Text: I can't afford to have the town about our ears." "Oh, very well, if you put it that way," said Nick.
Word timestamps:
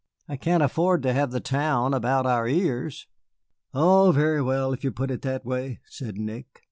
I 0.27 0.35
can't 0.35 0.63
afford 0.63 1.03
to 1.03 1.13
have 1.13 1.29
the 1.29 1.39
town 1.39 1.93
about 1.93 2.25
our 2.25 2.47
ears." 2.47 3.05
"Oh, 3.71 4.11
very 4.11 4.41
well, 4.41 4.73
if 4.73 4.83
you 4.83 4.91
put 4.91 5.11
it 5.11 5.21
that 5.21 5.45
way," 5.45 5.79
said 5.85 6.17
Nick. 6.17 6.59